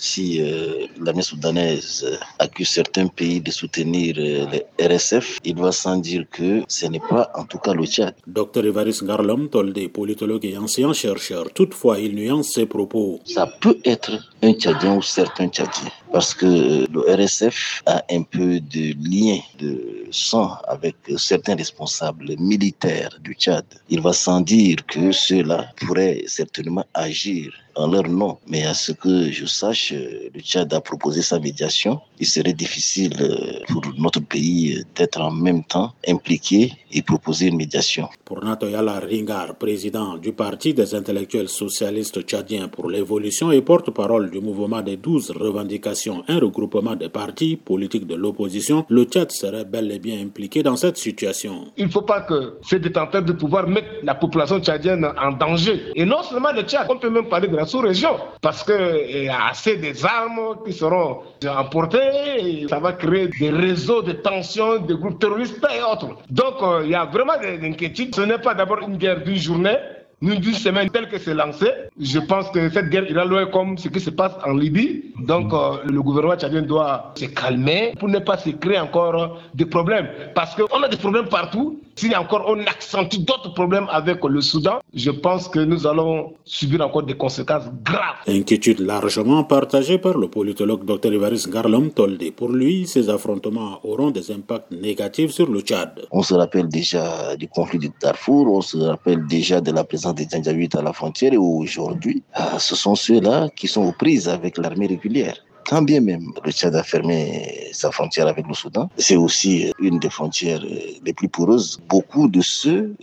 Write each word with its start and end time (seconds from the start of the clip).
si 0.00 0.40
euh, 0.40 0.86
l'armée 0.98 1.22
soudanaise 1.22 2.18
accuse 2.38 2.70
certains 2.70 3.06
pays 3.06 3.40
de 3.40 3.50
soutenir 3.50 4.16
euh, 4.18 4.46
les 4.50 4.64
RSF, 4.88 5.38
il 5.44 5.56
va 5.56 5.72
sans 5.72 5.98
dire 5.98 6.24
que 6.30 6.62
ce 6.66 6.86
n'est 6.86 7.06
pas 7.12 7.30
en 7.34 7.44
tout 7.44 7.58
cas 7.58 7.74
le 7.74 7.84
Tchad. 7.84 8.14
Dr 8.26 8.64
Evaris 8.64 9.00
Garlom 9.02 9.48
Tolde, 9.50 9.88
politologue 9.92 10.46
et 10.46 10.56
ancien 10.56 10.92
chercheur, 10.94 11.52
toutefois 11.52 11.98
il 12.00 12.14
nuance 12.14 12.52
ses 12.54 12.66
propos. 12.66 13.20
Ça 13.26 13.46
peut 13.46 13.78
être 13.84 14.12
un 14.42 14.54
Tchadien 14.54 14.96
ou 14.96 15.02
certains 15.02 15.48
Tchadiens 15.48 15.92
parce 16.12 16.34
que 16.34 16.86
le 16.90 17.00
RSF 17.00 17.82
a 17.86 18.02
un 18.10 18.22
peu 18.22 18.60
de 18.60 18.94
lien 19.08 19.38
de 19.58 19.99
sang 20.10 20.56
avec 20.68 20.96
certains 21.16 21.56
responsables 21.56 22.34
militaires 22.38 23.18
du 23.22 23.34
Tchad. 23.34 23.64
Il 23.88 24.00
va 24.00 24.12
sans 24.12 24.40
dire 24.40 24.76
que 24.86 25.12
ceux-là 25.12 25.72
pourraient 25.80 26.24
certainement 26.26 26.84
agir 26.94 27.52
en 27.76 27.86
leur 27.86 28.08
nom. 28.08 28.38
Mais 28.46 28.64
à 28.64 28.74
ce 28.74 28.92
que 28.92 29.30
je 29.30 29.46
sache, 29.46 29.92
le 29.92 30.40
Tchad 30.40 30.72
a 30.74 30.80
proposé 30.80 31.22
sa 31.22 31.38
médiation. 31.38 32.00
Il 32.18 32.26
serait 32.26 32.52
difficile 32.52 33.59
pour 33.70 33.82
notre 33.98 34.20
pays 34.20 34.84
d'être 34.94 35.20
en 35.20 35.30
même 35.30 35.64
temps 35.64 35.92
impliqué 36.06 36.72
et 36.92 37.02
proposer 37.02 37.46
une 37.46 37.56
médiation. 37.56 38.08
Pour 38.24 38.44
Natoyala 38.44 38.98
Ringar, 39.00 39.54
président 39.54 40.16
du 40.16 40.32
Parti 40.32 40.74
des 40.74 40.94
intellectuels 40.94 41.48
socialistes 41.48 42.22
tchadiens 42.22 42.68
pour 42.68 42.90
l'évolution 42.90 43.52
et 43.52 43.62
porte-parole 43.62 44.30
du 44.30 44.40
mouvement 44.40 44.82
des 44.82 44.96
12 44.96 45.32
revendications, 45.32 46.24
un 46.28 46.38
regroupement 46.38 46.96
des 46.96 47.08
partis 47.08 47.56
politiques 47.56 48.06
de 48.06 48.14
l'opposition, 48.16 48.84
le 48.88 49.04
Tchad 49.04 49.30
serait 49.30 49.64
bel 49.64 49.90
et 49.92 49.98
bien 49.98 50.20
impliqué 50.20 50.62
dans 50.62 50.76
cette 50.76 50.96
situation. 50.96 51.66
Il 51.76 51.86
ne 51.86 51.90
faut 51.90 52.02
pas 52.02 52.22
que 52.22 52.58
ces 52.62 52.78
détenteurs 52.80 53.22
de 53.22 53.32
pouvoir 53.32 53.68
mettent 53.68 54.02
la 54.02 54.14
population 54.14 54.60
tchadienne 54.60 55.06
en 55.20 55.32
danger. 55.32 55.80
Et 55.94 56.04
non 56.04 56.22
seulement 56.22 56.52
le 56.52 56.62
Tchad, 56.62 56.86
on 56.88 56.98
peut 56.98 57.10
même 57.10 57.28
parler 57.28 57.48
de 57.48 57.56
la 57.56 57.66
sous-région, 57.66 58.16
parce 58.40 58.64
qu'il 58.64 59.24
y 59.24 59.28
a 59.28 59.46
assez 59.50 59.76
des 59.76 60.04
armes 60.04 60.56
qui 60.64 60.72
seront 60.72 61.18
emportées, 61.46 61.98
et 62.38 62.68
ça 62.68 62.80
va 62.80 62.94
créer 62.94 63.28
des 63.28 63.50
réseaux 63.60 64.02
de 64.02 64.12
tensions, 64.12 64.78
des 64.78 64.94
groupes 64.94 65.18
terroristes 65.20 65.64
et 65.76 65.82
autres. 65.82 66.16
Donc 66.30 66.54
il 66.84 66.90
y 66.90 66.94
a 66.94 67.04
vraiment 67.04 67.38
des 67.40 67.66
inquiétudes. 67.66 68.14
Ce 68.14 68.22
n'est 68.22 68.38
pas 68.38 68.54
d'abord 68.54 68.80
une 68.80 68.96
guerre 68.96 69.22
d'une 69.22 69.36
journée, 69.36 69.76
nous 70.22 70.34
d'une 70.36 70.52
semaine 70.54 70.90
telle 70.90 71.08
que 71.08 71.18
c'est 71.18 71.32
lancé, 71.32 71.66
je 71.98 72.18
pense 72.18 72.50
que 72.50 72.68
cette 72.68 72.90
guerre 72.90 73.10
ira 73.10 73.24
loin 73.24 73.46
comme 73.46 73.78
ce 73.78 73.88
qui 73.88 74.00
se 74.00 74.10
passe 74.10 74.32
en 74.44 74.52
Libye. 74.52 75.04
Donc 75.20 75.52
euh, 75.54 75.78
le 75.86 76.02
gouvernement 76.02 76.36
tchadien 76.36 76.62
doit 76.62 77.12
se 77.14 77.24
calmer 77.24 77.94
pour 77.98 78.08
ne 78.08 78.18
pas 78.18 78.36
se 78.36 78.50
créer 78.50 78.78
encore 78.78 79.40
des 79.54 79.64
problèmes. 79.64 80.08
Parce 80.34 80.54
qu'on 80.54 80.82
a 80.82 80.88
des 80.88 80.98
problèmes 80.98 81.28
partout. 81.28 81.80
Si 81.96 82.14
encore 82.16 82.44
on 82.48 82.58
accentue 82.60 83.18
d'autres 83.18 83.52
problèmes 83.52 83.86
avec 83.90 84.24
le 84.24 84.40
Soudan, 84.40 84.80
je 84.94 85.10
pense 85.10 85.48
que 85.48 85.58
nous 85.58 85.86
allons 85.86 86.32
subir 86.44 86.80
encore 86.80 87.02
des 87.02 87.14
conséquences 87.14 87.68
graves. 87.82 88.16
Inquiétude 88.26 88.80
largement 88.80 89.44
partagée 89.44 89.98
par 89.98 90.16
le 90.16 90.28
politologue 90.28 90.84
Dr 90.84 91.12
Ivaris 91.12 91.44
Garlom 91.50 91.90
Tolde. 91.90 92.30
Pour 92.32 92.50
lui, 92.50 92.86
ces 92.86 93.10
affrontements 93.10 93.80
auront 93.84 94.10
des 94.10 94.30
impacts 94.30 94.70
négatifs 94.70 95.32
sur 95.32 95.50
le 95.50 95.60
Tchad. 95.60 96.06
On 96.10 96.22
se 96.22 96.32
rappelle 96.32 96.68
déjà 96.68 97.36
du 97.36 97.48
conflit 97.48 97.78
du 97.78 97.90
Darfour, 98.00 98.50
on 98.50 98.62
se 98.62 98.78
rappelle 98.78 99.26
déjà 99.26 99.60
de 99.60 99.70
la 99.70 99.84
présence 99.84 100.09
des 100.14 100.26
Djandjaouites 100.28 100.74
à 100.74 100.82
la 100.82 100.92
frontière 100.92 101.32
et 101.32 101.36
aujourd'hui, 101.36 102.22
ce 102.58 102.74
sont 102.74 102.94
ceux-là 102.94 103.48
qui 103.56 103.68
sont 103.68 103.82
aux 103.82 103.92
prises 103.92 104.28
avec 104.28 104.58
l'armée 104.58 104.86
régulière. 104.86 105.36
Quand 105.66 105.82
bien 105.82 106.00
même 106.00 106.32
le 106.44 106.50
Tchad 106.50 106.74
a 106.74 106.82
fermé 106.82 107.68
sa 107.72 107.92
frontière 107.92 108.26
avec 108.26 108.46
le 108.48 108.54
Soudan, 108.54 108.88
c'est 108.96 109.16
aussi 109.16 109.72
une 109.78 109.98
des 109.98 110.10
frontières 110.10 110.60
les 111.04 111.12
plus 111.12 111.28
poreuses. 111.28 111.78
Beaucoup 111.88 112.28
de 112.28 112.40
ceux 112.40 112.94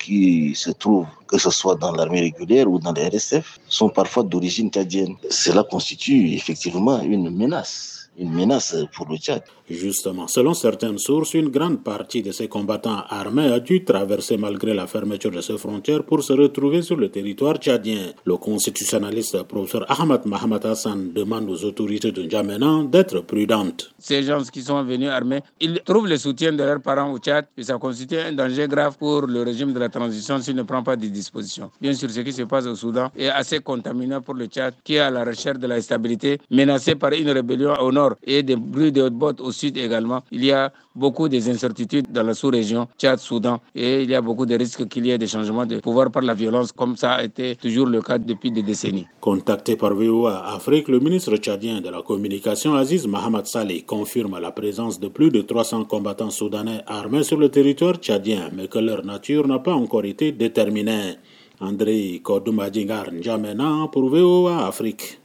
qui 0.00 0.54
se 0.54 0.70
trouvent, 0.70 1.06
que 1.28 1.38
ce 1.38 1.50
soit 1.50 1.76
dans 1.76 1.92
l'armée 1.92 2.20
régulière 2.20 2.68
ou 2.68 2.78
dans 2.80 2.92
les 2.92 3.06
RSF, 3.08 3.58
sont 3.68 3.90
parfois 3.90 4.24
d'origine 4.24 4.70
tchadienne. 4.70 5.14
Cela 5.30 5.62
constitue 5.62 6.32
effectivement 6.32 7.00
une 7.02 7.30
menace 7.30 7.95
une 8.18 8.32
menace 8.32 8.76
pour 8.94 9.08
le 9.08 9.16
Tchad. 9.16 9.42
Justement, 9.68 10.28
selon 10.28 10.54
certaines 10.54 10.98
sources, 10.98 11.34
une 11.34 11.48
grande 11.48 11.82
partie 11.82 12.22
de 12.22 12.30
ces 12.30 12.46
combattants 12.46 13.02
armés 13.08 13.52
a 13.52 13.58
dû 13.58 13.84
traverser 13.84 14.36
malgré 14.36 14.72
la 14.74 14.86
fermeture 14.86 15.32
de 15.32 15.40
ces 15.40 15.58
frontières 15.58 16.04
pour 16.04 16.22
se 16.22 16.32
retrouver 16.32 16.82
sur 16.82 16.96
le 16.96 17.08
territoire 17.08 17.56
tchadien. 17.56 18.12
Le 18.24 18.36
constitutionnaliste 18.36 19.42
professeur 19.42 19.84
Ahmad 19.88 20.24
Mohamed 20.24 20.64
Hassan 20.64 21.12
demande 21.12 21.50
aux 21.50 21.64
autorités 21.64 22.12
de 22.12 22.22
N'Djamena 22.22 22.84
d'être 22.84 23.20
prudentes. 23.22 23.92
Ces 23.98 24.22
gens 24.22 24.40
qui 24.52 24.62
sont 24.62 24.84
venus 24.84 25.08
armés, 25.08 25.40
ils 25.60 25.80
trouvent 25.84 26.06
le 26.06 26.16
soutien 26.16 26.52
de 26.52 26.62
leurs 26.62 26.80
parents 26.80 27.10
au 27.12 27.18
Tchad 27.18 27.46
et 27.56 27.64
ça 27.64 27.76
constitue 27.78 28.18
un 28.18 28.32
danger 28.32 28.68
grave 28.68 28.96
pour 28.96 29.22
le 29.26 29.42
régime 29.42 29.72
de 29.72 29.80
la 29.80 29.88
transition 29.88 30.40
s'il 30.40 30.54
ne 30.54 30.62
prend 30.62 30.84
pas 30.84 30.94
des 30.94 31.10
dispositions. 31.10 31.72
Bien 31.80 31.92
sûr, 31.92 32.08
ce 32.08 32.20
qui 32.20 32.32
se 32.32 32.42
passe 32.42 32.66
au 32.66 32.76
Soudan 32.76 33.10
est 33.16 33.28
assez 33.28 33.58
contaminant 33.58 34.20
pour 34.20 34.34
le 34.34 34.46
Tchad 34.46 34.74
qui 34.84 34.94
est 34.94 35.00
à 35.00 35.10
la 35.10 35.24
recherche 35.24 35.58
de 35.58 35.66
la 35.66 35.80
stabilité, 35.82 36.38
menacé 36.52 36.94
par 36.94 37.12
une 37.12 37.30
rébellion 37.30 37.74
au 37.80 37.90
nord 37.90 38.05
et 38.22 38.42
des 38.42 38.56
bruits 38.56 38.92
de 38.92 39.02
haute 39.02 39.14
botte 39.14 39.40
au 39.40 39.52
sud 39.52 39.76
également. 39.76 40.22
Il 40.30 40.44
y 40.44 40.52
a 40.52 40.72
beaucoup 40.94 41.28
d'incertitudes 41.28 42.10
dans 42.10 42.22
la 42.22 42.34
sous-région 42.34 42.88
Tchad, 42.98 43.18
Soudan 43.18 43.60
et 43.74 44.02
il 44.02 44.10
y 44.10 44.14
a 44.14 44.20
beaucoup 44.20 44.46
de 44.46 44.54
risques 44.56 44.86
qu'il 44.88 45.06
y 45.06 45.10
ait 45.10 45.18
des 45.18 45.26
changements 45.26 45.66
de 45.66 45.78
pouvoir 45.80 46.10
par 46.10 46.22
la 46.22 46.34
violence 46.34 46.72
comme 46.72 46.96
ça 46.96 47.12
a 47.12 47.24
été 47.24 47.56
toujours 47.56 47.86
le 47.86 48.00
cas 48.02 48.18
depuis 48.18 48.50
des 48.50 48.62
décennies. 48.62 49.06
Contacté 49.20 49.76
par 49.76 49.94
VOA 49.94 50.54
Afrique, 50.54 50.88
le 50.88 51.00
ministre 51.00 51.36
tchadien 51.36 51.80
de 51.80 51.90
la 51.90 52.02
communication 52.02 52.74
Aziz 52.74 53.06
Mohamed 53.06 53.46
Saleh 53.46 53.82
confirme 53.82 54.38
la 54.40 54.50
présence 54.52 54.98
de 55.00 55.08
plus 55.08 55.30
de 55.30 55.42
300 55.42 55.84
combattants 55.84 56.30
soudanais 56.30 56.80
armés 56.86 57.24
sur 57.24 57.38
le 57.38 57.48
territoire 57.48 57.96
tchadien 57.96 58.50
mais 58.54 58.68
que 58.68 58.78
leur 58.78 59.04
nature 59.04 59.46
n'a 59.46 59.58
pas 59.58 59.74
encore 59.74 60.04
été 60.04 60.32
déterminée. 60.32 61.16
André 61.60 62.20
Kodoumadingar 62.22 63.12
N'Djamena 63.12 63.88
pour 63.90 64.10
VOA 64.10 64.66
Afrique. 64.66 65.20